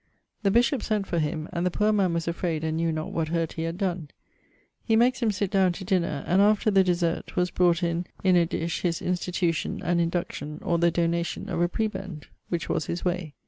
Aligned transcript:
The 0.41 0.49
bishop 0.49 0.81
sent 0.81 1.05
for 1.05 1.19
him, 1.19 1.47
and 1.53 1.63
the 1.63 1.69
poor 1.69 1.91
man 1.91 2.11
was 2.13 2.25
afrayd 2.25 2.63
and 2.63 2.75
knew 2.77 2.91
not 2.91 3.11
what 3.11 3.27
hurt 3.27 3.53
he 3.53 3.61
had 3.61 3.77
donne. 3.77 4.09
makes 4.89 5.19
him 5.21 5.29
sitt 5.29 5.51
downe 5.51 5.73
to 5.73 5.83
dinner; 5.85 6.23
and, 6.25 6.41
after 6.41 6.71
the 6.71 6.83
desert, 6.83 7.35
was 7.35 7.51
brought 7.51 7.83
in 7.83 8.07
in 8.23 8.35
a 8.35 8.47
dish 8.47 8.81
his 8.81 8.99
institution 8.99 9.79
and 9.83 10.01
induction, 10.01 10.57
or 10.63 10.79
the 10.79 10.89
donation, 10.89 11.49
of 11.49 11.61
a 11.61 11.69
prebend: 11.69 12.23
which 12.49 12.67
was 12.67 12.87
his 12.87 13.05
way. 13.05 13.35